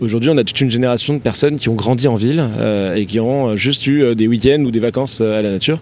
[0.00, 2.44] Aujourd'hui, on a toute une génération de personnes qui ont grandi en ville
[2.94, 5.80] et qui ont juste eu des week-ends ou des vacances à la nature.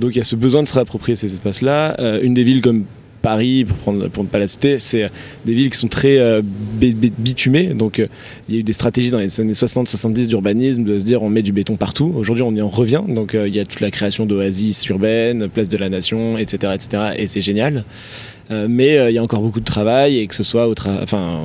[0.00, 1.96] Donc il y a ce besoin de se réapproprier ces espaces-là.
[2.22, 2.84] une des villes comme
[3.24, 5.06] Paris, pour, prendre, pour ne pas la citer, c'est
[5.46, 7.68] des villes qui sont très euh, bitumées.
[7.68, 8.06] Donc euh,
[8.48, 11.30] il y a eu des stratégies dans les années 60-70 d'urbanisme de se dire on
[11.30, 12.12] met du béton partout.
[12.14, 13.00] Aujourd'hui on y en revient.
[13.08, 16.74] Donc euh, il y a toute la création d'oasis urbaines, place de la nation, etc.
[16.74, 17.02] etc.
[17.16, 17.84] et c'est génial.
[18.50, 20.74] Euh, mais euh, il y a encore beaucoup de travail et que ce soit au
[21.02, 21.40] enfin,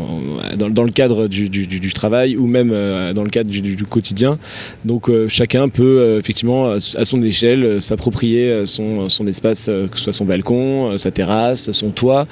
[0.57, 4.37] dans, dans, le cadre du, travail ou même euh, dans le cadre du, quotidien.
[4.85, 10.25] Donc chacun peut effectivement à son échelle s'approprier son, son espace, que ce soit son
[10.25, 12.27] balcon, sa terrasse, son toit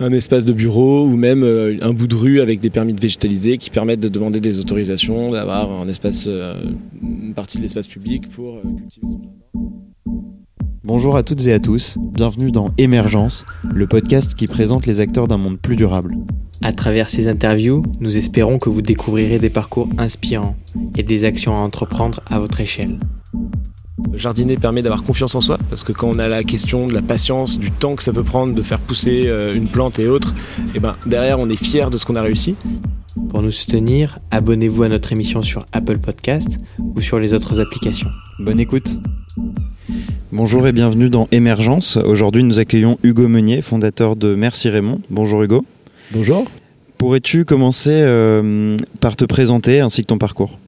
[0.00, 3.58] un espace de bureau ou même un bout de rue avec des permis de végétaliser
[3.58, 8.60] qui permettent de demander des autorisations, d'avoir un espace, une partie de l'espace public pour
[8.62, 9.47] cultiver son jardin.
[10.88, 15.28] Bonjour à toutes et à tous, bienvenue dans Émergence, le podcast qui présente les acteurs
[15.28, 16.16] d'un monde plus durable.
[16.62, 20.56] À travers ces interviews, nous espérons que vous découvrirez des parcours inspirants
[20.96, 22.96] et des actions à entreprendre à votre échelle.
[24.14, 27.02] Jardiner permet d'avoir confiance en soi, parce que quand on a la question de la
[27.02, 30.34] patience, du temps que ça peut prendre de faire pousser euh, une plante et autres,
[30.58, 32.54] et eh ben derrière on est fier de ce qu'on a réussi.
[33.28, 38.08] Pour nous soutenir, abonnez-vous à notre émission sur Apple Podcast ou sur les autres applications.
[38.38, 38.98] Bonne écoute.
[40.30, 41.96] Bonjour et bienvenue dans Émergence.
[41.96, 45.00] Aujourd'hui, nous accueillons Hugo Meunier, fondateur de Merci Raymond.
[45.08, 45.64] Bonjour Hugo.
[46.10, 46.44] Bonjour.
[46.98, 50.58] Pourrais-tu commencer euh, par te présenter ainsi que ton parcours?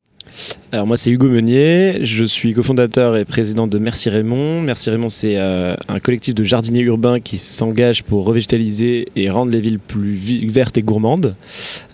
[0.73, 4.61] Alors moi c'est Hugo Meunier, je suis cofondateur et président de Merci Raymond.
[4.62, 9.50] Merci Raymond c'est euh, un collectif de jardiniers urbains qui s'engage pour revégétaliser et rendre
[9.50, 10.14] les villes plus
[10.48, 11.34] vertes et gourmandes.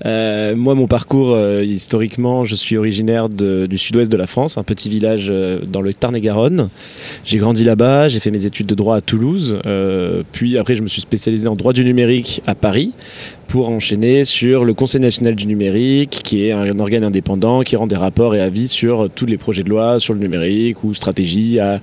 [0.05, 4.63] Euh, moi mon parcours euh, historiquement je suis originaire du sud-ouest de la France, un
[4.63, 5.33] petit village
[5.67, 6.69] dans le Tarn-et-Garonne.
[7.25, 9.59] J'ai grandi là-bas, j'ai fait mes études de droit à Toulouse,
[10.33, 12.93] puis après je me suis spécialisé en droit du numérique à Paris
[13.49, 17.87] pour enchaîner sur le Conseil national du numérique qui est un organe indépendant qui rend
[17.87, 21.61] des rapports et avis sur tous les projets de loi sur le numérique ou stratégie
[21.61, 21.81] à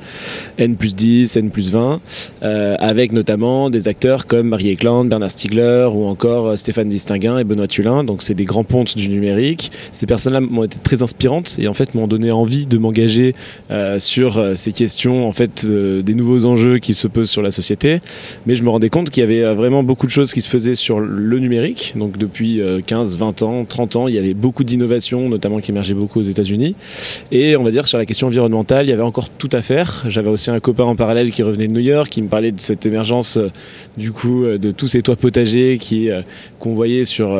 [0.57, 2.01] N plus 10, N plus 20,
[2.43, 7.37] euh, avec notamment des acteurs comme Marie Eklund, Bernard Stiegler ou encore euh, Stéphane Distinguin
[7.37, 8.03] et Benoît Tulin.
[8.03, 9.71] Donc c'est des grands pontes du numérique.
[9.91, 13.33] Ces personnes-là m'ont été très inspirantes et en fait m'ont donné envie de m'engager
[13.71, 17.99] euh, sur ces questions en fait des nouveaux enjeux qui se posent sur la société.
[18.45, 20.75] Mais je me rendais compte qu'il y avait vraiment beaucoup de choses qui se faisaient
[20.75, 21.52] sur le numérique.
[21.95, 25.93] Donc depuis 15, 20 ans, 30 ans, il y avait beaucoup d'innovations, notamment qui émergeaient
[25.93, 26.75] beaucoup aux États-Unis.
[27.31, 30.03] Et on va dire sur la question environnementale, il y avait encore tout à faire.
[30.07, 32.59] J'avais aussi un copain en parallèle qui revenait de New York, qui me parlait de
[32.59, 33.49] cette émergence euh,
[33.97, 36.21] du coup euh, de tous ces toits potagers qui euh,
[36.59, 37.37] qu'on voyait sur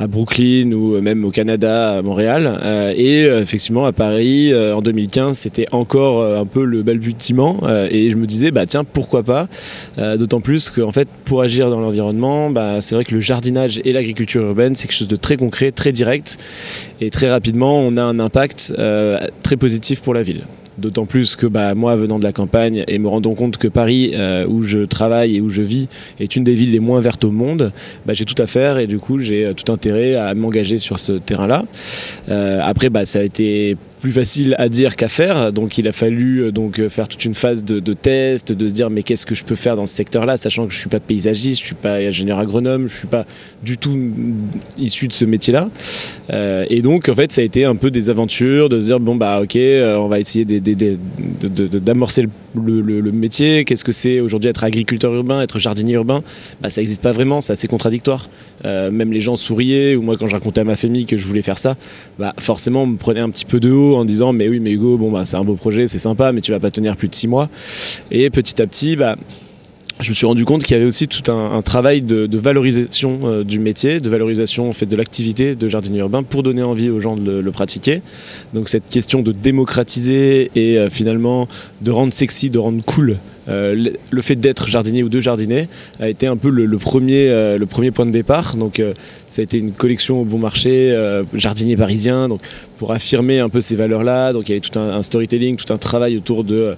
[0.00, 2.94] à Brooklyn ou même au Canada, à Montréal.
[2.96, 7.60] et effectivement à Paris en 2015, c'était encore un peu le balbutiement.
[7.90, 9.48] et je me disais bah tiens pourquoi pas?
[9.98, 14.42] D'autant plus qu'en fait pour agir dans l'environnement, bah, c'est vrai que le et l'agriculture
[14.42, 16.38] urbaine c'est quelque chose de très concret, très direct
[17.00, 20.42] et très rapidement on a un impact euh, très positif pour la ville.
[20.76, 24.10] D'autant plus que bah, moi, venant de la campagne et me rendant compte que Paris,
[24.14, 25.88] euh, où je travaille et où je vis,
[26.18, 27.72] est une des villes les moins vertes au monde,
[28.06, 30.98] bah, j'ai tout à faire et du coup, j'ai euh, tout intérêt à m'engager sur
[30.98, 31.64] ce terrain-là.
[32.28, 35.50] après, bah, ça a été plus facile à dire qu'à faire.
[35.50, 38.68] Donc il a fallu euh, donc euh, faire toute une phase de, de test, de
[38.68, 40.90] se dire mais qu'est-ce que je peux faire dans ce secteur-là, sachant que je suis
[40.90, 43.24] pas paysagiste, je suis pas ingénieur agronome, je suis pas
[43.62, 43.98] du tout
[44.76, 45.70] issu de ce métier-là.
[46.34, 49.00] Euh, et donc en fait ça a été un peu des aventures, de se dire
[49.00, 53.64] bon bah ok, on va essayer d'amorcer le, le, métier.
[53.64, 56.22] Qu'est-ce que c'est aujourd'hui être agriculteur urbain, être jardinier urbain?
[56.60, 58.28] Bah ça n'existe pas vraiment, c'est assez contradictoire.
[58.64, 61.42] même les gens souriaient ou moi quand je racontais à ma famille que je voulais
[61.42, 61.76] faire ça,
[62.18, 64.72] bah forcément on me prenait un petit peu de haut en disant mais oui mais
[64.72, 67.08] Hugo bon bah c'est un beau projet c'est sympa mais tu vas pas tenir plus
[67.08, 67.48] de six mois
[68.10, 69.16] et petit à petit bah
[70.00, 73.44] je me suis rendu compte qu'il y avait aussi tout un, travail de, valorisation euh,
[73.44, 77.00] du métier, de valorisation en fait de l'activité de jardinier urbain pour donner envie aux
[77.00, 78.02] gens de le, pratiquer.
[78.52, 81.46] Donc cette question de démocratiser et euh, finalement
[81.80, 83.18] de rendre sexy, de rendre cool
[83.48, 85.68] euh, le fait d'être jardinier ou de jardiner
[86.00, 88.56] a été un peu le, premier, euh, le premier point de départ.
[88.56, 88.94] Donc, euh,
[89.26, 90.94] ça a été une collection au bon marché,
[91.34, 92.40] jardinier parisien, donc
[92.76, 94.32] pour affirmer un peu ces valeurs-là.
[94.32, 96.76] Donc, il y avait tout un, storytelling, tout un travail autour de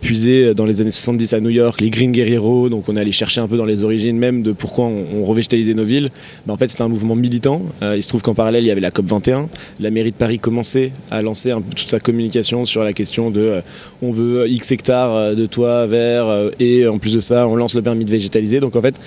[0.00, 2.68] puiser dans les années 70 à New York les Green Guerrero.
[2.68, 5.74] Donc, on est allé chercher un peu dans les origines même de pourquoi on, revégétalisait
[5.74, 6.10] nos villes.
[6.48, 7.62] En fait, c'était un mouvement militant.
[7.82, 9.48] il se trouve qu'en parallèle, il y avait la COP 21.
[9.80, 13.62] La mairie de Paris commençait à lancer toute sa communication sur la question de
[14.02, 17.74] on veut X hectares de toit vers euh, et en plus de ça, on lance
[17.74, 18.60] le permis de végétaliser.
[18.60, 18.98] Donc en fait,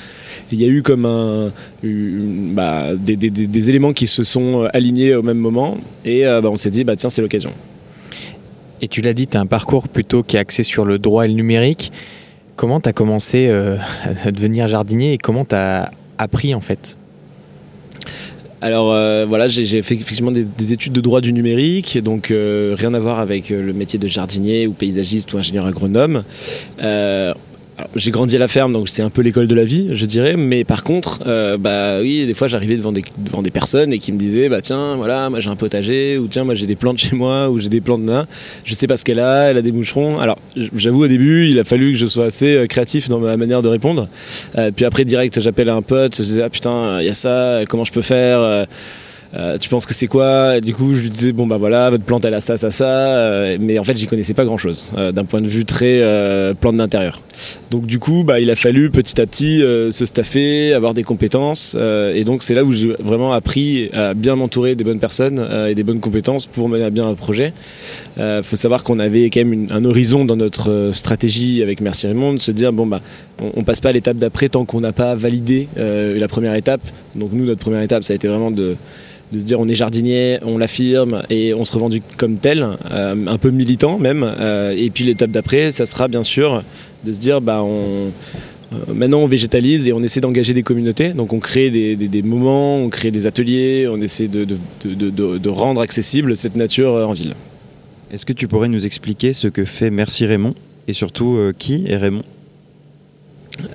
[0.52, 1.52] il y a eu comme un,
[1.84, 6.58] bah, des, éléments qui se sont euh, alignés au même moment et euh, bah, on
[6.58, 7.52] s'est dit, bah, tiens, c'est l'occasion.
[8.82, 11.26] Et tu l'as dit, tu as un parcours plutôt qui est axé sur le droit
[11.26, 11.92] et le numérique.
[12.56, 13.50] Comment tu as commencé
[14.24, 16.98] à devenir jardinier et comment tu as appris en fait?
[18.62, 22.94] Alors euh, voilà, j'ai fait effectivement des, études de droit du numérique, donc euh, rien
[22.94, 26.24] à voir avec le métier de jardinier ou paysagiste ou ingénieur agronome
[27.96, 30.36] j'ai grandi à la ferme, donc c'est un peu l'école de la vie, je dirais.
[30.38, 34.00] Mais par contre, euh, bah oui, des fois j'arrivais devant des, devant des personnes et
[34.00, 36.76] qui me disaient, bah tiens, voilà, moi j'ai un potager, ou tiens, moi j'ai des
[36.76, 38.28] plantes chez moi, ou j'ai des plantes là.
[38.64, 40.18] Je sais pas ce qu'elle a, elle a des moucherons.
[40.18, 40.38] Alors,
[40.76, 43.62] j'avoue au début, il a fallu que je sois assez euh, créatif dans ma manière
[43.62, 44.08] de répondre.
[44.58, 47.62] Euh, puis après, direct, j'appelle un pote, je disais, ah putain, il y a ça,
[47.68, 48.66] comment je peux faire
[49.36, 50.62] euh, tu penses que c'est quoi?
[50.62, 52.86] Du coup, je lui disais bon bah voilà, votre plante elle a ça, ça, ça,
[52.86, 56.02] euh, mais en fait j'y connaissais pas grand chose euh, d'un point de vue très
[56.62, 57.22] plante d'intérieur.
[57.70, 61.76] Donc du coup, bah il a fallu petit à petit se staffer, avoir des compétences,
[61.76, 65.76] et donc c'est là où j'ai vraiment appris à bien m'entourer des bonnes personnes et
[65.76, 67.54] des bonnes compétences pour mener à bien un projet.
[68.18, 72.34] Il faut savoir qu'on avait quand même un horizon dans notre stratégie avec Merci Raymond
[72.34, 73.02] de se dire bon bah
[73.42, 76.82] on, on passe pas à l'étape d'après tant qu'on n'a pas validé la première étape.
[77.16, 78.76] Donc nous notre première étape ça a été vraiment de
[79.32, 83.16] de se dire on est jardinier, on l'affirme et on se revendique comme tel, euh,
[83.28, 84.24] un peu militant même.
[84.24, 86.64] Euh, et puis l'étape d'après, ça sera bien sûr
[87.04, 88.12] de se dire bah on
[88.74, 91.10] euh, maintenant on végétalise et on essaie d'engager des communautés.
[91.10, 96.56] Donc on crée des, moments, on crée des ateliers, on essaie de rendre accessible cette
[96.56, 97.34] nature en ville.
[98.12, 100.56] Est-ce que tu pourrais nous expliquer ce que fait Merci Raymond
[100.88, 102.24] et surtout qui est Raymond?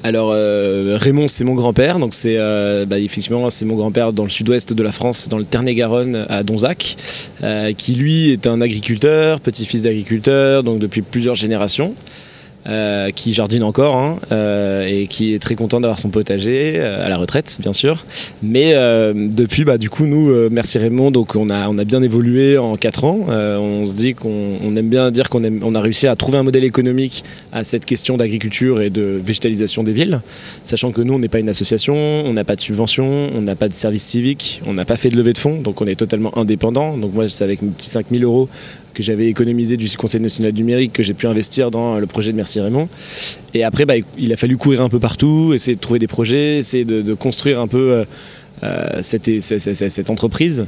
[0.02, 4.24] Alors euh, Raymond, c'est mon grand-père, donc c'est euh, bah, effectivement c'est mon grand-père dans
[4.24, 6.96] le sud-ouest de la France, dans le Tarn-et-Garonne à Donzac,
[7.42, 11.94] euh, qui lui est un agriculteur, petit-fils d'agriculteur, donc depuis plusieurs générations.
[12.66, 17.06] Euh, qui jardine encore hein, euh, et qui est très content d'avoir son potager euh,
[17.06, 18.04] à la retraite bien sûr.
[18.42, 18.74] Mais
[19.14, 22.76] depuis bah du coup nous merci Raymond donc on a on a bien évolué en
[22.76, 23.18] 4 ans.
[23.28, 26.64] On se dit qu'on aime bien dire qu'on on a réussi à trouver un modèle
[26.64, 30.20] économique à cette question d'agriculture et de végétalisation des villes
[30.62, 33.56] sachant que nous on n'est pas une association on n'a pas de subvention on n'a
[33.56, 35.96] pas de service civique on n'a pas fait de levée de fonds donc on est
[35.96, 36.98] totalement indépendant.
[36.98, 38.48] Donc moi c'est avec mes petits 5000 euros
[38.94, 42.32] que j'avais économisé du Conseil national du numérique, que j'ai pu investir dans le projet
[42.32, 42.88] de Merci Raymond.
[43.54, 46.58] Et après, bah, il a fallu courir un peu partout, essayer de trouver des projets,
[46.58, 48.04] essayer de, construire un peu euh,
[48.62, 50.66] euh, cette, entreprise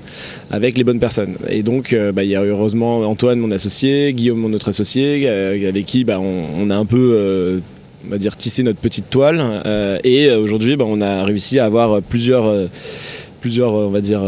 [0.50, 1.34] avec les bonnes personnes.
[1.48, 5.28] Et donc, euh, bah, il y a heureusement Antoine, mon associé, Guillaume, mon autre associé,
[5.28, 7.60] avec qui bah, on, a un peu
[8.04, 9.62] on va dire tissé notre petite toile
[10.02, 12.52] et aujourd'hui on a réussi à avoir plusieurs
[13.40, 14.24] plusieurs on va dire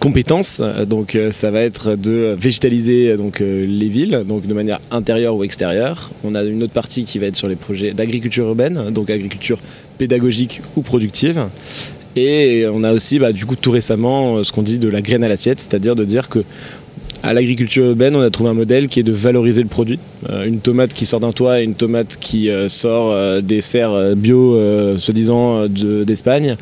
[0.00, 0.60] compétences.
[0.88, 5.36] Donc euh, ça va être de végétaliser donc euh, les villes, donc de manière intérieure
[5.36, 6.10] ou extérieure.
[6.24, 9.58] On a une autre partie qui va être sur les projets d'agriculture urbaine, donc agriculture
[9.98, 11.46] pédagogique ou productive.
[12.16, 15.22] Et on a aussi, bah, du coup, tout récemment, ce qu'on dit de la graine
[15.22, 16.44] à l'assiette, c'est-à-dire de dire que
[17.22, 19.98] à l'agriculture urbaine, on a trouvé un modèle qui est de valoriser le produit.
[20.28, 24.54] une tomate qui sort d'un toit et une tomate qui sort des serres bio,
[24.96, 26.56] se disant d'Espagne,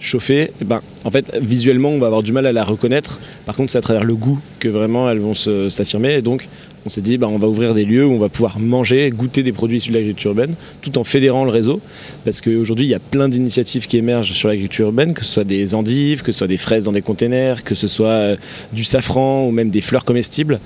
[0.00, 3.20] chauffée, eh ben, en fait, visuellement, on va avoir du mal à la reconnaître.
[3.46, 6.14] Par contre, c'est à travers le goût que vraiment elles vont s'affirmer.
[6.14, 6.48] Et donc,
[6.86, 9.42] on s'est dit, bah, on va ouvrir des lieux où on va pouvoir manger, goûter
[9.42, 11.80] des produits issus de l'agriculture urbaine, tout en fédérant le réseau.
[12.24, 15.44] Parce qu'aujourd'hui, il y a plein d'initiatives qui émergent sur l'agriculture urbaine, que ce soit
[15.44, 18.36] des endives, que ce soit des fraises dans des containers, que ce soit euh,
[18.72, 20.60] du safran ou même des fleurs comestibles.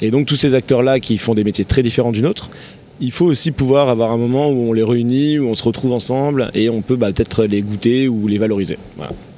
[0.00, 2.48] Et donc, tous ces acteurs-là qui font des métiers très différents du nôtre,
[3.00, 5.92] il faut aussi pouvoir avoir un moment où on les réunit, où on se retrouve
[5.92, 8.78] ensemble et on peut bah, peut-être les goûter ou les valoriser.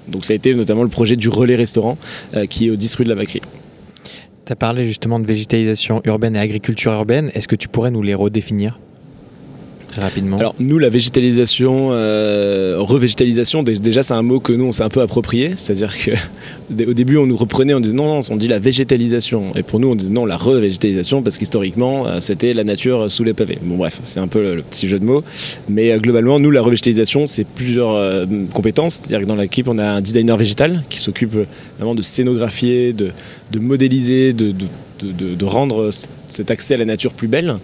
[0.08, 1.98] Donc ça a été notamment le projet du relais restaurant
[2.34, 3.42] euh, qui est au 10 rue de la Vacrie.
[4.46, 7.30] Tu as parlé justement de végétalisation urbaine et agriculture urbaine.
[7.34, 8.78] Est-ce que tu pourrais nous les redéfinir?
[9.96, 10.38] Rapidement.
[10.38, 14.88] Alors nous, la végétalisation, euh, revégétalisation, déjà c'est un mot que nous on s'est un
[14.88, 16.12] peu approprié, c'est-à-dire que
[16.84, 19.80] au début on nous reprenait, on disait non, non, on dit la végétalisation, et pour
[19.80, 23.58] nous on disait non, la revégétalisation, parce qu'historiquement euh, c'était la nature sous les pavés.
[23.62, 25.24] Bon bref, c'est un peu le, petit jeu de mots,
[25.68, 29.78] mais euh, globalement nous la revégétalisation c'est plusieurs euh, compétences, c'est-à-dire que dans l'équipe on
[29.78, 31.36] a un designer végétal qui s'occupe
[31.78, 33.12] vraiment de scénographier, de,
[33.58, 34.54] modéliser, de,
[35.44, 35.90] rendre
[36.26, 37.56] cet accès à la nature plus belle.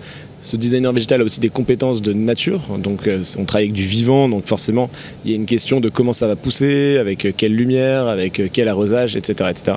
[0.47, 3.83] Ce designer végétal a aussi des compétences de nature, donc euh, on travaille avec du
[3.83, 4.89] vivant, donc forcément
[5.25, 8.39] il y a une question de comment ça va pousser, avec euh, quelle lumière, avec
[8.39, 9.77] euh, quel arrosage, etc., etc.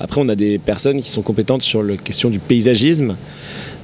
[0.00, 3.18] Après on a des personnes qui sont compétentes sur la question du paysagisme.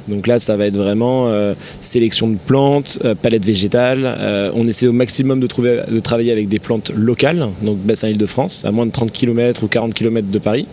[0.08, 1.32] Donc là, ça va être vraiment
[1.80, 4.50] sélection de plantes, palette végétale.
[4.52, 8.64] on essaie au maximum de, trouver, de travailler avec des plantes locales, donc bassin Île-de-France,
[8.64, 10.66] à moins de 30 km ou 40 km de Paris.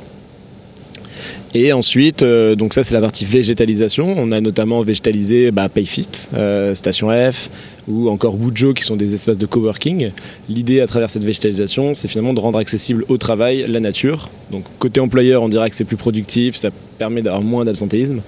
[1.55, 4.13] Et ensuite, euh, donc ça c'est la partie végétalisation.
[4.17, 7.49] On a notamment végétalisé bah, Payfit, euh, Station F
[7.87, 10.11] ou encore Wujo qui sont des espaces de coworking.
[10.47, 14.29] L'idée à travers cette végétalisation, c'est finalement de rendre accessible au travail la nature.
[14.51, 18.21] Donc côté employeur, on dirait que c'est plus productif, ça permet d'avoir moins d'absentéisme.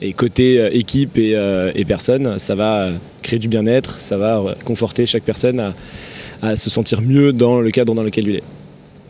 [0.00, 2.90] Et côté euh, équipe et, personne, ça va
[3.22, 5.74] créer du bien-être, ça va conforter chaque personne
[6.40, 8.57] à se sentir mieux dans le cadre dans lequel il est.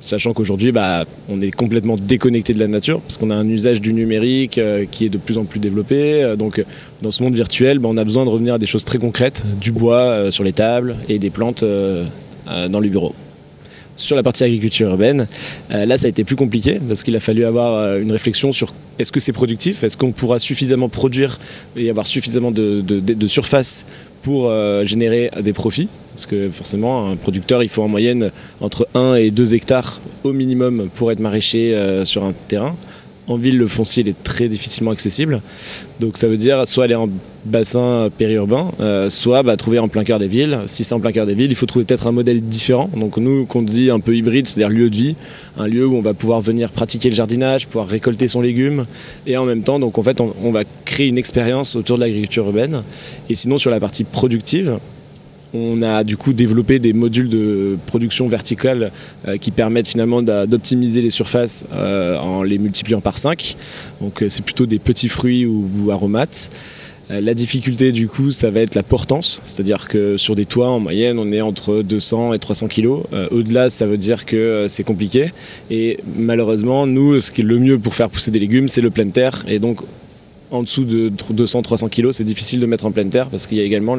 [0.01, 3.81] Sachant qu'aujourd'hui, bah, on est complètement déconnecté de la nature parce qu'on a un usage
[3.81, 6.23] du numérique euh, qui est de plus en plus développé.
[6.23, 6.65] Euh, donc,
[7.03, 9.45] dans ce monde virtuel, bah, on a besoin de revenir à des choses très concrètes,
[9.61, 13.15] du bois euh, sur les tables et des plantes dans les bureaux.
[13.97, 15.27] Sur la partie agriculture urbaine,
[15.69, 19.13] là, ça a été plus compliqué parce qu'il a fallu avoir une réflexion sur est-ce
[19.13, 21.39] que c'est productif, est-ce qu'on pourra suffisamment produire
[21.77, 23.85] et avoir suffisamment de surface
[24.23, 24.53] pour
[24.85, 29.31] générer des profits parce que forcément, un producteur, il faut en moyenne entre 1 et
[29.31, 32.75] 2 hectares au minimum pour être maraîcher euh, sur un terrain.
[33.29, 35.43] En ville, le foncier est très difficilement accessible.
[36.01, 37.11] Donc ça veut dire soit aller en
[37.45, 40.61] bassin périurbain, euh, soit bah, trouver en plein cœur des villes.
[40.67, 42.91] Si c'est en plein cœur des villes, il faut trouver peut-être un modèle différent.
[42.97, 45.17] Donc nous, qu'on dit un peu hybride, c'est-à-dire lieu de vie,
[45.59, 48.87] un lieu où on va pouvoir venir pratiquer le jardinage, pouvoir récolter son légume,
[49.27, 52.47] et en même temps, donc en fait, on va créer une expérience autour de l'agriculture
[52.47, 52.83] urbaine.
[53.29, 54.79] Et sinon, sur la partie productive,
[55.55, 58.93] on a du coup développé des modules de production verticale
[59.27, 63.57] euh, qui permettent finalement d'optimiser les surfaces euh, en les multipliant par 5.
[64.01, 66.51] Donc euh, c'est plutôt des petits fruits ou, aromates.
[67.11, 70.79] La difficulté du coup, ça va être la portance, c'est-à-dire que sur des toits en
[70.79, 72.89] moyenne, on est entre 200 et 300 kg.
[73.31, 75.31] Au-delà, ça veut dire que c'est compliqué.
[75.71, 78.91] Et malheureusement, nous, ce qui est le mieux pour faire pousser des légumes, c'est le
[78.91, 79.43] plein terre.
[80.51, 83.61] En dessous de 200-300 kg, c'est difficile de mettre en pleine terre parce qu'il y
[83.61, 83.97] a également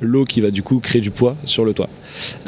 [0.00, 1.88] l'eau qui va du coup créer du poids sur le toit.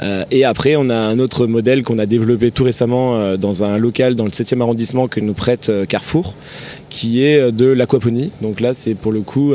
[0.01, 3.65] Euh, et après, on a un autre modèle qu'on a développé tout récemment euh, dans
[3.65, 6.35] un local dans le 7e arrondissement que nous prête euh, Carrefour,
[6.99, 8.31] qui est de l'aquaponie.
[8.43, 9.53] Donc là, c'est pour le coup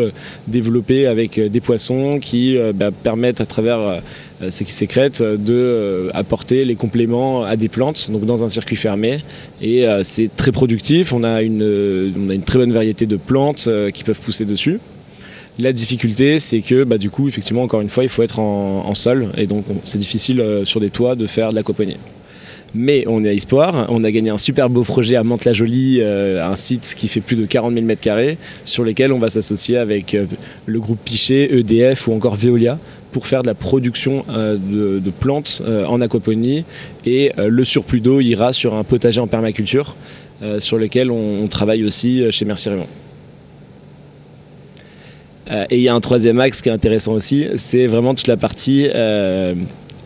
[0.48, 4.02] développé avec des poissons qui bah, permettent à travers
[4.50, 9.20] ce qui sécrète de apporter les compléments à des plantes, donc dans un circuit fermé.
[9.62, 11.12] Et c'est très productif.
[11.12, 14.80] On a, une, on a une très bonne variété de plantes qui peuvent pousser dessus.
[15.60, 18.94] La difficulté, c'est que bah, du coup, effectivement, encore une fois, il faut être en,
[18.96, 21.98] sol et donc c'est difficile euh, sur des toits de faire de l'aquaponie.
[22.76, 23.88] Mais on est à espoir.
[23.90, 27.36] On a gagné un super beau projet à Mantes-la-Jolie, euh, un site qui fait plus
[27.36, 30.26] de 40 000 m2, sur lequel on va s'associer avec euh,
[30.66, 32.80] le groupe Pichet, EDF ou encore Veolia
[33.12, 36.66] pour faire de la production de, plantes en aquaponie.
[37.06, 39.96] Et le surplus d'eau ira sur un potager en permaculture,
[40.58, 42.88] sur lequel on, travaille aussi chez Merci Raymond.
[45.52, 48.28] Euh, et il y a un troisième axe qui est intéressant aussi, c'est vraiment toute
[48.28, 49.56] la partie, euh,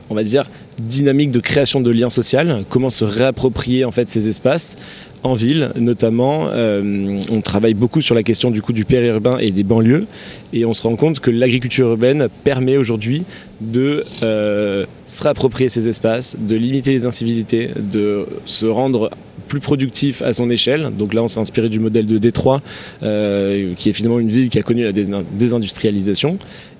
[0.09, 4.27] on va dire, dynamique de création de liens sociaux, comment se réapproprier en fait ces
[4.27, 4.77] espaces
[5.23, 6.49] en ville notamment.
[6.51, 10.05] Euh, on travaille beaucoup sur la question du coup du périurbain et des banlieues
[10.53, 13.23] et on se rend compte que l'agriculture urbaine permet aujourd'hui
[13.59, 19.09] de se réapproprier ces espaces, de limiter les incivilités, de se rendre
[19.47, 20.91] plus productif à son échelle.
[20.95, 22.61] Donc là, on s'est inspiré du modèle de Détroit,
[23.01, 26.37] euh, qui est finalement une ville qui a connu la désindustrialisation.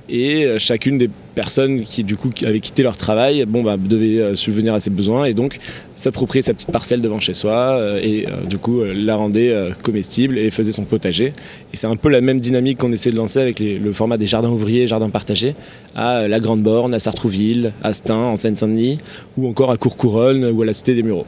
[0.09, 4.19] Et euh, chacune des personnes qui du coup avaient quitté leur travail, bon bah devait
[4.19, 5.57] euh, subvenir à ses besoins et donc
[5.95, 10.71] s'approprier sa petite parcelle devant chez soi et du coup la rendait comestible et faisait
[10.71, 11.33] son potager.
[11.73, 14.27] Et c'est un peu la même dynamique qu'on essaie de lancer avec le format des
[14.27, 15.55] jardins ouvriers, jardins partagés
[15.95, 18.99] à la Grande Borne, à Sartrouville, à Stein en Seine-Saint-Denis
[19.37, 21.25] ou encore à Courcouronne ou à la Cité des Mureaux.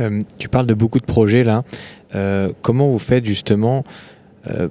[0.00, 1.62] Euh, tu parles de beaucoup de projets là.
[2.14, 3.84] Euh, comment vous faites justement
[4.48, 4.68] euh,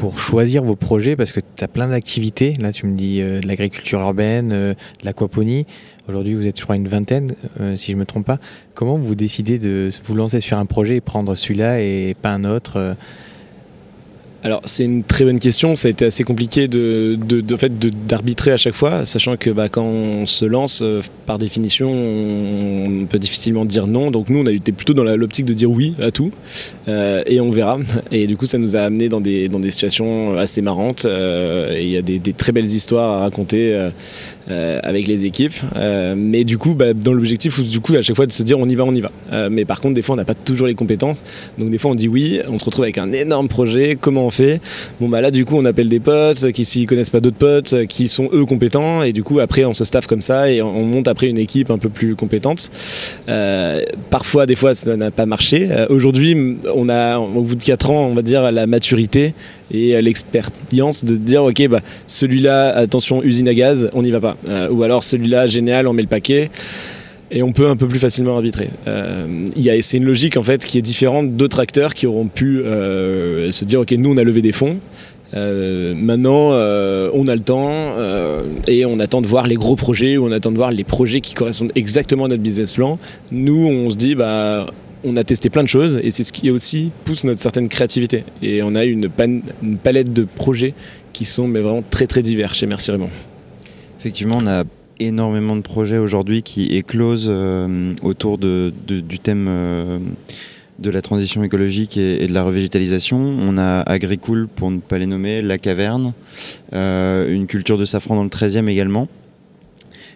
[0.00, 2.54] pour choisir vos projets Parce que tu as plein d'activités.
[2.54, 5.66] Là, tu me dis de l'agriculture urbaine, de l'aquaponie.
[6.08, 7.34] Aujourd'hui, vous êtes, je crois, une vingtaine,
[7.76, 8.38] si je ne me trompe pas.
[8.74, 12.44] Comment vous décidez de vous lancer sur un projet et prendre celui-là et pas un
[12.44, 12.96] autre
[14.42, 18.52] alors c'est une très bonne question, ça a été assez compliqué de, de, fait d'arbitrer
[18.52, 23.18] à chaque fois, sachant que bah, quand on se lance, euh, par définition, on peut
[23.18, 24.10] difficilement dire non.
[24.10, 26.32] Donc nous, on a été plutôt dans l'optique de dire oui à tout,
[26.88, 27.78] euh, et on verra.
[28.12, 31.76] Et du coup, ça nous a amené dans des, dans des situations assez marrantes, euh,
[31.76, 33.90] et il y a des, très belles histoires à raconter
[34.48, 35.54] euh, avec les équipes.
[35.76, 38.58] Euh, mais du coup, bah, dans l'objectif, du coup, à chaque fois de se dire
[38.58, 39.12] on y va, on y va.
[39.32, 41.22] Euh, mais par contre, des fois, on n'a pas toujours les compétences.
[41.58, 43.98] Donc des fois, on dit oui, on se retrouve avec un énorme projet.
[44.00, 44.60] Comment on fait?
[45.00, 47.86] Bon bah là, du coup, on appelle des potes qui s'y connaissent pas d'autres potes,
[47.86, 49.02] qui sont eux compétents.
[49.02, 51.70] Et du coup, après, on se staff comme ça et on monte après une équipe
[51.70, 52.70] un peu plus compétente.
[54.08, 55.68] parfois, des fois, ça n'a pas marché.
[55.90, 59.34] Aujourd'hui, on a, au bout de 4 ans, on va dire, la maturité
[59.70, 64.36] et l'expérience de dire ok bah celui-là attention usine à gaz on n'y va pas
[64.48, 66.50] euh, ou alors celui-là génial on met le paquet
[67.32, 68.70] et on peut un peu plus facilement arbitrer.
[68.88, 69.46] Euh,
[69.82, 73.64] c'est une logique en fait qui est différente d'autres acteurs qui auront pu euh, se
[73.64, 74.78] dire ok nous on a levé des fonds,
[75.32, 77.94] maintenant, on a le temps
[78.66, 81.20] et on attend de voir les gros projets ou on attend de voir les projets
[81.20, 82.98] qui correspondent exactement à notre business plan.
[83.30, 84.66] Nous, on se dit, bah,
[85.04, 88.24] on a testé plein de choses et c'est ce qui aussi pousse notre certaine créativité.
[88.42, 89.08] Et on a une,
[89.62, 90.74] une palette de projets
[91.12, 93.10] qui sont mais vraiment très très divers chez Merci Raymond.
[93.98, 94.64] Effectivement, on a
[94.98, 97.32] énormément de projets aujourd'hui qui éclosent
[98.02, 99.46] autour de, du thème
[100.78, 103.18] de la transition écologique et, de la revégétalisation.
[103.18, 106.12] On a Agricool, pour ne pas les nommer, La Caverne,
[106.72, 109.08] une culture de safran dans le 13e également.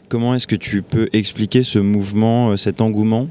[0.08, 3.28] Comment est-ce que tu peux expliquer ce mouvement, cet engouement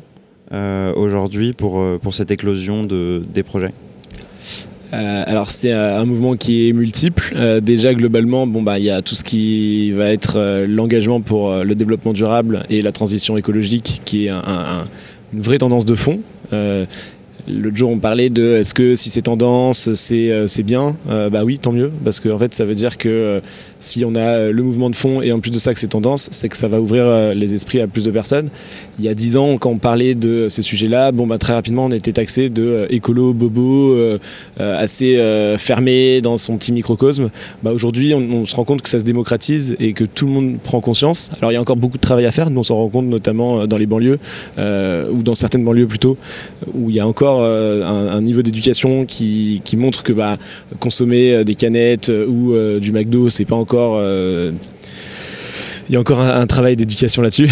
[0.52, 3.74] aujourd'hui pour, pour cette éclosion de, des projets
[4.94, 7.34] euh, alors c'est un mouvement qui est multiple.
[7.36, 11.20] Euh, déjà globalement, bon bah il y a tout ce qui va être euh, l'engagement
[11.22, 16.20] pour le développement durable et la transition écologique, qui est une vraie tendance de fond.
[17.46, 20.96] L'autre jour, on parlait de est-ce que si c'est tendance, c'est euh, bien?
[21.10, 23.40] Euh, Bah oui, tant mieux, parce que en fait, ça veut dire que euh,
[23.80, 26.30] si on a le mouvement de fond et en plus de ça que c'est tendance,
[26.32, 28.50] c'est que ça va ouvrir les esprits à plus de personnes.
[28.98, 31.88] Il y a dix ans, quand on parlait de ces sujets-là, bon bah très rapidement,
[31.88, 33.94] on était taxé de écolo, bobo,
[34.58, 35.18] assez
[35.58, 37.30] fermé dans son petit microcosme.
[37.62, 40.32] Bah aujourd'hui, on, on, se rend compte que ça se démocratise et que tout le
[40.32, 41.30] monde prend conscience.
[41.40, 43.08] Alors il y a encore beaucoup de travail à faire, nous on s'en rend compte
[43.08, 44.20] notamment dans les banlieues
[44.58, 46.18] ou dans certaines banlieues plutôt,
[46.74, 50.38] où il y a encore euh, un, niveau d'éducation qui, montre que bah,
[50.80, 54.02] consommer euh, des canettes euh, ou du McDo, c'est pas encore
[55.90, 57.50] il y a encore un, travail d'éducation là-dessus.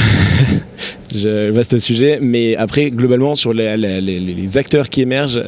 [1.51, 2.19] vaste sujet.
[2.21, 5.43] Mais après, globalement, sur les, acteurs qui émergent,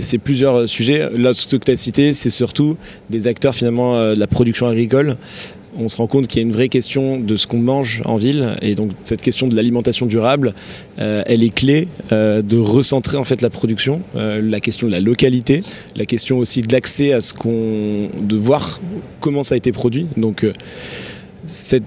[0.00, 1.08] c'est plusieurs sujets.
[1.16, 2.76] Là, ce que tu as cité, c'est surtout
[3.10, 5.16] des acteurs finalement de la production agricole
[5.78, 8.16] on se rend compte qu'il y a une vraie question de ce qu'on mange en
[8.16, 10.54] ville et donc cette question de l'alimentation durable,
[10.98, 14.92] euh, elle est clé euh, de recentrer en fait la production, euh, la question de
[14.92, 15.62] la localité,
[15.96, 18.80] la question aussi de l'accès à ce qu'on, de voir
[19.20, 20.06] comment ça a été produit.
[20.16, 20.46] Donc
[21.44, 21.84] cette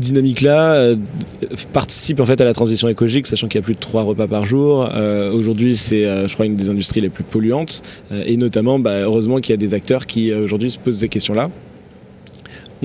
[0.00, 0.96] dynamique-là
[1.72, 4.26] participe en fait à la transition écologique, sachant qu'il y a plus de trois repas
[4.26, 4.88] par jour.
[5.32, 9.52] aujourd'hui, c'est, je crois, une des industries les plus polluantes, et notamment, bah, heureusement qu'il
[9.52, 11.48] y a des acteurs qui aujourd'hui se posent ces questions-là.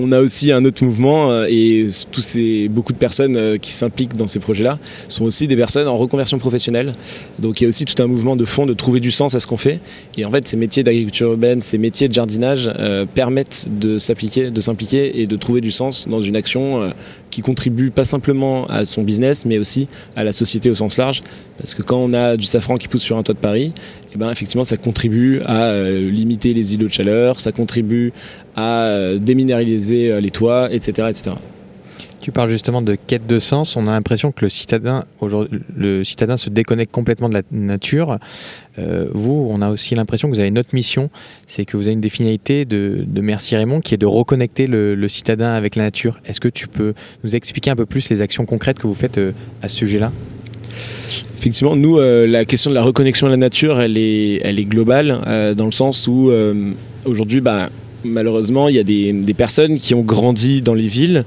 [0.02, 1.88] On a aussi un autre mouvement euh, et
[2.70, 4.80] beaucoup de personnes euh, qui s'impliquent dans ces projets-là
[5.10, 6.94] sont aussi des personnes en reconversion professionnelle.
[7.40, 9.42] Donc il y a aussi tout un mouvement de fond de trouver du sens à
[9.42, 9.82] ce qu'on fait.
[10.18, 15.20] Et en fait, ces métiers d'agriculture urbaine, ces métiers de jardinage euh, permettent de s'impliquer
[15.20, 16.94] et de trouver du sens dans une action
[17.30, 21.22] qui contribue pas simplement à son business, mais aussi à la société au sens large.
[21.58, 23.74] Parce que quand on a du safran qui pousse sur un toit de Paris,
[24.14, 28.14] eh ben, effectivement, ça contribue à limiter les îlots de chaleur, ça contribue
[28.56, 31.36] à déminéraliser euh, les toits, etc., etc.
[32.22, 33.76] Tu parles justement de quête de sens.
[33.78, 35.06] On a l'impression que le citadin,
[35.76, 38.18] le citadin se déconnecte complètement de la nature.
[38.78, 41.10] vous, on a aussi l'impression que vous avez une autre mission,
[41.48, 45.08] c'est que vous avez une des finalités de, Merci Raymond qui est de reconnecter le,
[45.08, 46.20] citadin avec la nature.
[46.26, 49.20] Est-ce que tu peux nous expliquer un peu plus les actions concrètes que vous faites
[49.62, 50.12] à ce sujet-là?
[51.38, 54.66] Effectivement, nous, euh, la question de la reconnexion à la nature, elle est, elle est
[54.66, 56.74] globale, euh, dans le sens où euh,
[57.06, 57.70] aujourd'hui, bah,
[58.04, 61.24] malheureusement, il y a des, personnes qui ont grandi dans les villes,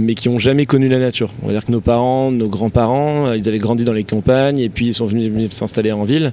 [0.00, 1.30] mais qui n'ont jamais connu la nature.
[1.42, 4.68] On va dire que nos parents, nos grands-parents, ils avaient grandi dans les campagnes et
[4.68, 6.32] puis ils sont venus, s'installer en ville.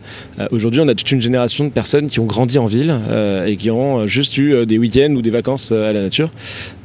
[0.51, 2.95] aujourd'hui, on a toute une génération de personnes qui ont grandi en ville
[3.45, 6.31] et qui ont juste eu des week-ends ou des vacances à la nature.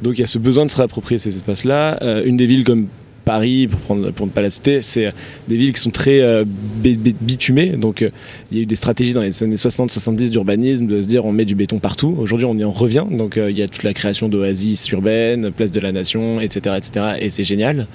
[0.03, 1.97] Donc il y a ce besoin de se réapproprier ces espaces-là.
[2.25, 2.87] une des villes comme
[3.25, 5.11] Paris, pour, prendre, pour ne pas la citer, c'est euh,
[5.47, 7.71] des villes qui sont très euh, bitumées.
[7.71, 8.11] Donc euh,
[8.51, 11.31] il y a eu des stratégies dans les années 60-70 d'urbanisme de se dire on
[11.31, 12.15] met du béton partout.
[12.17, 13.05] Aujourd'hui on y en revient.
[13.09, 16.75] Donc il y a toute la création d'oasis urbaines, place de la nation, etc.
[16.77, 17.05] etc.
[17.19, 17.87] et c'est génial.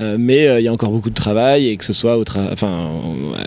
[0.00, 2.16] Euh, mais euh, il y a encore beaucoup de travail et que ce soit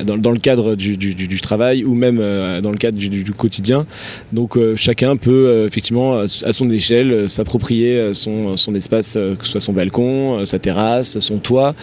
[0.05, 3.85] dans, le cadre du, travail ou même euh, dans le cadre du, quotidien.
[4.31, 10.45] Donc chacun peut effectivement à son échelle s'approprier son espace, que ce soit son balcon,
[10.45, 11.75] sa terrasse, son toit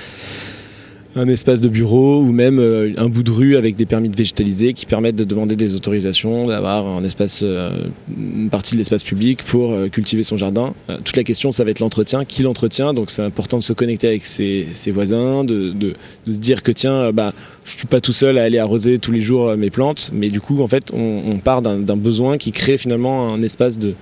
[1.15, 4.17] un espace de bureau ou même euh, un bout de rue avec des permis de
[4.17, 9.03] végétaliser qui permettent de demander des autorisations, d'avoir un espace, euh, une partie de l'espace
[9.03, 10.75] public pour euh, cultiver son jardin.
[11.05, 12.25] toute la question, ça va être l'entretien.
[12.25, 15.95] Qui l'entretient Donc c'est important de se connecter avec ses, voisins, de,
[16.27, 19.21] se dire que tiens, bah, je suis pas tout seul à aller arroser tous les
[19.21, 23.33] jours mes plantes, mais du coup, en fait, on, part d'un besoin qui crée finalement
[23.33, 23.95] un espace de,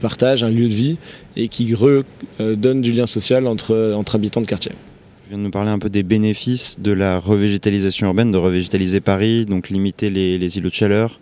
[0.00, 0.98] partage, un lieu de vie
[1.36, 4.72] et qui redonne du lien social entre, entre habitants de quartier.
[5.26, 9.00] Tu viens de nous parler un peu des bénéfices de la revégétalisation urbaine, de revégétaliser
[9.00, 11.18] Paris, donc limiter les, îlots de chaleur,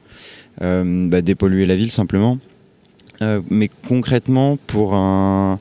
[0.60, 2.38] euh, bah, dépolluer la ville simplement.
[3.22, 5.58] Euh, mais concrètement, pour, un,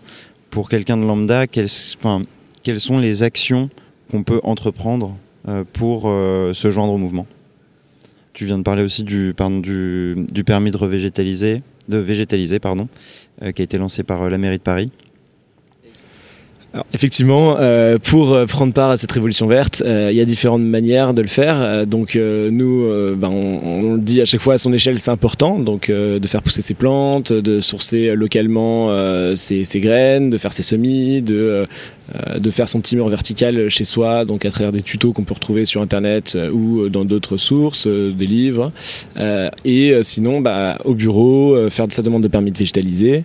[0.50, 3.70] pour quelqu'un de lambda, quelles, sont les actions
[4.12, 5.16] qu'on peut entreprendre
[5.48, 7.28] euh, pour se joindre au mouvement?
[8.34, 10.28] Tu viens de parler aussi du, permis de
[11.88, 12.90] de végétaliser, pardon,
[13.40, 14.92] qui a été lancé par la mairie de Paris.
[16.76, 20.26] Alors, effectivement, euh, pour euh, prendre part à cette révolution verte, euh, il y a
[20.26, 21.62] différentes manières de le faire.
[21.62, 24.74] Euh, donc euh, nous, euh, ben, on, on le dit à chaque fois à son
[24.74, 25.60] échelle, c'est important.
[25.60, 28.90] Donc de faire pousser ses plantes, de sourcer localement
[29.36, 31.68] ses, ses graines, de faire ses semis, de,
[32.36, 35.66] de faire son petit vertical chez soi, donc à travers des tutos qu'on peut retrouver
[35.66, 38.72] sur internet ou dans d'autres sources, des livres.
[39.66, 43.24] Et sinon, bah, au bureau, faire sa demande de permis de végétaliser.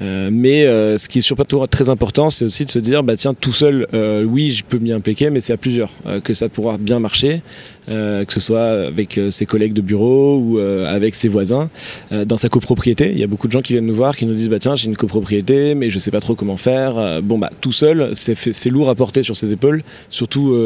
[0.00, 3.16] Euh, mais euh, ce qui est surtout très important, c'est aussi de se dire, bah
[3.16, 6.34] tiens, tout seul, euh, oui, je peux m'y impliquer, mais c'est à plusieurs euh, que
[6.34, 7.42] ça pourra bien marcher,
[7.88, 11.70] euh, que ce soit avec ses collègues de bureau ou avec ses voisins.
[12.10, 14.34] Dans sa copropriété, il y a beaucoup de gens qui viennent nous voir, qui nous
[14.34, 17.22] disent, bah tiens, j'ai une copropriété, mais je sais pas trop comment faire.
[17.22, 20.56] Bon, bah tout seul, c'est lourd à porter sur ses épaules, surtout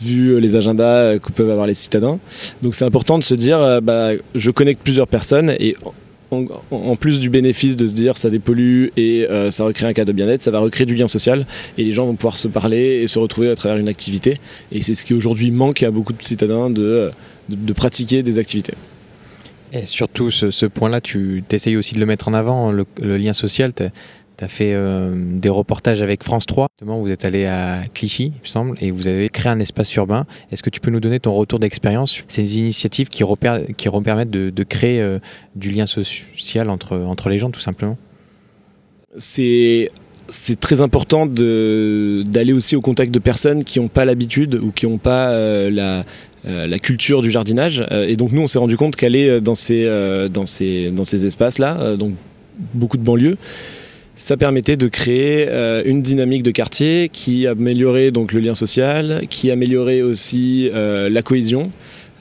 [0.00, 2.18] vu les agendas que peuvent avoir les citadins.
[2.62, 5.74] Donc c'est important de se dire, bah, je connecte plusieurs personnes et
[6.32, 10.04] en, plus du bénéfice de se dire ça dépollue et euh, ça recrée un cas
[10.04, 11.46] de bien-être, ça va recréer du lien social
[11.78, 14.38] et les gens vont pouvoir se parler et se retrouver à travers une activité.
[14.70, 17.10] Et c'est ce qui aujourd'hui manque à beaucoup de citadins de,
[17.74, 18.74] pratiquer des activités.
[19.74, 23.72] Et surtout, ce, point-là, tu essayes aussi de le mettre en avant, le lien social.
[24.38, 26.68] Tu as fait euh, des reportages avec France 3.
[26.78, 29.94] Justement, vous êtes allé à Clichy, il me semble, et vous avez créé un espace
[29.94, 30.26] urbain.
[30.50, 33.24] Est-ce que tu peux nous donner ton retour d'expérience sur ces initiatives qui,
[33.76, 35.18] qui permettent de, créer euh,
[35.54, 37.98] du lien social entre, entre les gens, tout simplement?
[39.18, 39.90] C'est
[40.28, 44.86] c'est très important d'aller aussi au contact de personnes qui n'ont pas l'habitude ou qui
[44.86, 47.84] n'ont pas euh, la, la culture du jardinage.
[47.90, 49.84] Et donc nous, on s'est rendu compte qu'aller dans ces,
[50.30, 52.14] dans ces, dans ces espaces-là, donc
[52.72, 53.36] beaucoup de banlieues,
[54.16, 59.22] ça permettait de créer euh, une dynamique de quartier qui améliorait donc le lien social,
[59.28, 61.70] qui améliorait aussi euh, la cohésion,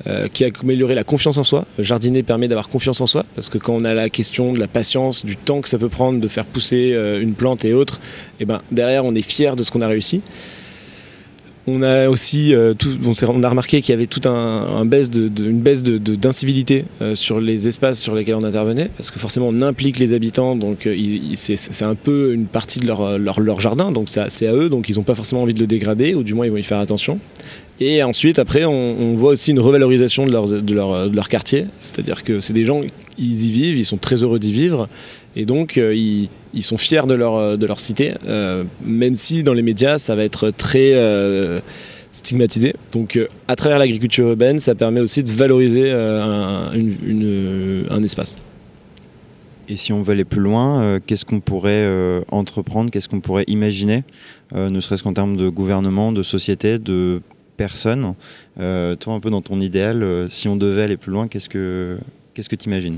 [0.07, 1.65] euh, qui améliorait la confiance en soi.
[1.79, 4.67] Jardiner permet d'avoir confiance en soi parce que quand on a la question de la
[4.67, 7.99] patience, du temps que ça peut prendre de faire pousser une plante et autres,
[8.39, 10.21] et ben derrière on est fier de ce qu'on a réussi.
[11.73, 12.73] On a aussi, euh,
[13.05, 16.83] on, a remarqué qu'il y avait tout un, un baisse de, de- une baisse d'incivilité
[17.01, 20.57] euh, sur les espaces sur lesquels on intervenait, parce que forcément on implique les habitants,
[20.57, 20.95] donc euh,
[21.35, 25.03] c'est, un peu une partie de leur, jardin, donc c'est à eux, donc ils n'ont
[25.03, 27.19] pas forcément envie de le dégrader, ou du moins ils vont y faire attention.
[27.79, 32.39] Et ensuite, après, on, voit aussi une revalorisation de, leur, de leur quartier, c'est-à-dire que
[32.39, 32.81] c'est des gens,
[33.21, 34.89] ils y vivent, ils sont très heureux d'y vivre,
[35.35, 39.53] et donc euh, ils, sont fiers de leur, de leur cité, euh, même si dans
[39.53, 41.61] les médias ça va être très euh,
[42.11, 42.73] stigmatisé.
[42.91, 48.35] Donc euh, à travers l'agriculture urbaine, ça permet aussi de valoriser euh, un, un espace.
[49.69, 53.21] Et si on veut aller plus loin, euh, qu'est-ce qu'on pourrait euh, entreprendre, qu'est-ce qu'on
[53.21, 54.03] pourrait imaginer,
[54.53, 57.21] euh, ne serait-ce qu'en termes de gouvernement, de société, de
[57.55, 58.15] personnes
[58.59, 61.47] Euh, Toi, un peu dans ton idéal, euh, si on devait aller plus loin, qu'est-ce
[61.47, 61.97] que
[62.33, 62.97] qu'est-ce que tu imagines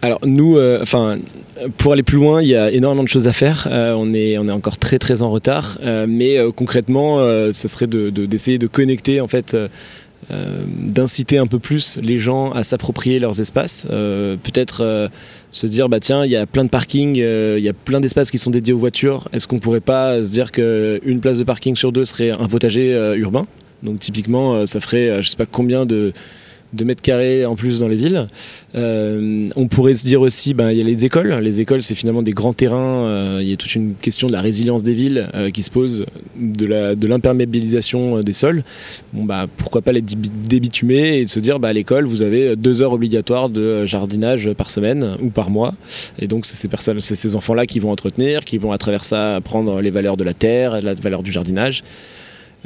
[0.00, 1.18] Alors nous, euh, enfin,
[1.78, 3.68] pour aller plus loin, il y a énormément de choses à faire.
[3.70, 7.18] Euh, on est, on est encore très très en retard, Euh, mais concrètement,
[7.52, 9.56] ça serait de- de- d'essayer de, connecter en fait.
[10.30, 13.86] d'inciter un peu plus les gens à s'approprier leurs espaces.
[13.90, 15.10] Peut-être
[15.50, 18.30] se dire, bah tiens, il y a plein de parkings, il y a plein d'espaces
[18.30, 19.28] qui sont dédiés aux voitures.
[19.32, 22.92] Est-ce qu'on pourrait pas se dire qu'une place de parking sur deux serait un potager
[23.16, 23.46] urbain?
[23.82, 26.12] Donc typiquement, ça ferait, je sais pas combien de,
[26.72, 28.26] de mètres carrés en plus dans les villes.
[28.74, 31.32] Euh, on pourrait se dire aussi, ben, il y a les écoles.
[31.42, 33.06] Les écoles, c'est finalement des grands terrains.
[33.06, 35.70] euh, il y a toute une question de la résilience des villes euh, qui se
[35.70, 36.06] pose,
[36.36, 38.64] de l'imperméabilisation des sols.
[39.12, 40.16] Bon, bah, pourquoi pas les dé-
[40.48, 44.52] débitumer et de se dire, bah, à l'école, vous avez deux heures obligatoires de jardinage
[44.54, 45.74] par semaine ou par mois.
[46.18, 49.04] Et donc, c'est ces personnes, c'est ces enfants-là qui vont entretenir, qui vont à travers
[49.04, 51.82] ça apprendre les valeurs de la terre, la valeur du jardinage.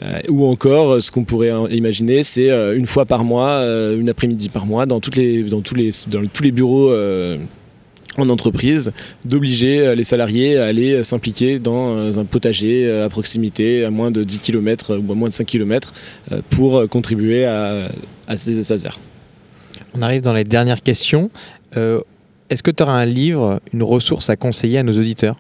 [0.03, 4.09] Euh, ou encore, euh, ce qu'on pourrait imaginer, c'est euh, une fois par mois, une
[4.09, 6.95] après-midi par mois, dans, les, dans, tous, les, dans tous les bureaux
[8.19, 8.93] en entreprise,
[9.27, 14.39] d'obliger les salariés à aller s'impliquer dans un potager à proximité, à moins de 10
[14.39, 15.93] km ou à moins de 5 km,
[16.49, 17.89] pour contribuer à,
[18.27, 18.99] à ces espaces verts.
[19.95, 21.31] On arrive dans les dernières questions.
[21.75, 25.37] Est-ce que tu auras un livre, une ressource à conseiller à nos auditeurs?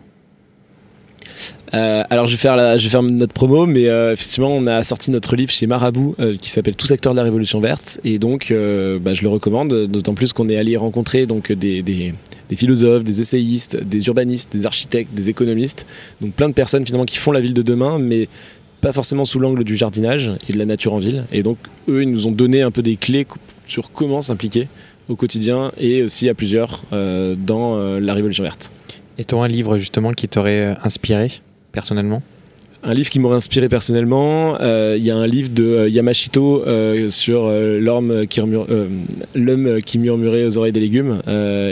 [1.75, 4.67] Euh, alors je vais faire la, je vais faire notre promo, mais euh, effectivement on
[4.67, 8.01] a sorti notre livre chez Marabout euh, qui s'appelle Tous acteurs de la révolution verte
[8.05, 11.83] et donc euh, bah, je le recommande, d'autant plus qu'on est allé rencontrer donc des,
[11.83, 12.15] des,
[12.49, 15.87] des philosophes, des essayistes, des urbanistes, des architectes, des économistes,
[16.21, 18.29] donc plein de personnes finalement qui font la ville de demain, mais
[18.81, 21.25] pas forcément sous l'angle du jardinage et de la nature en ville.
[21.33, 23.27] Et donc eux ils nous ont donné un peu des clés
[23.67, 24.69] sur comment s'impliquer
[25.09, 28.73] au quotidien et aussi à plusieurs euh, dans euh, la révolution verte.
[29.19, 31.31] Et tu un livre justement qui t'aurait inspiré?
[31.77, 32.23] Personnellement
[32.83, 36.65] un livre qui m'aurait inspiré personnellement, il y a un livre de Yamashito
[37.09, 38.41] sur l'homme qui,
[39.35, 41.21] l'homme qui murmurait aux oreilles des légumes,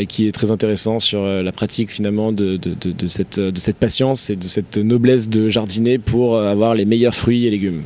[0.09, 4.29] qui est très intéressant sur la pratique finalement de, de, de, cette, de cette patience
[4.31, 7.83] et de cette noblesse de jardiner pour avoir les meilleurs fruits et légumes.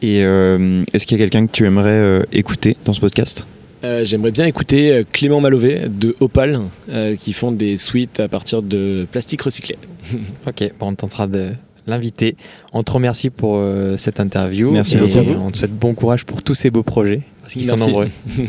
[0.00, 3.44] Et est-ce qu'il y a quelqu'un que tu aimerais écouter dans ce podcast?
[3.84, 8.28] Euh, j'aimerais bien écouter euh, Clément Malové de Opal euh, qui font des suites à
[8.28, 9.76] partir de plastique recyclé.
[10.46, 11.50] ok, bon, on tentera de
[11.86, 12.36] l'inviter.
[12.72, 13.62] On te remercie pour
[13.96, 14.72] cette interview.
[14.72, 15.22] Merci, beaucoup.
[15.22, 15.40] vous.
[15.40, 18.08] On te souhaite bon courage pour tous ces beaux projets parce qu'ils sont nombreux.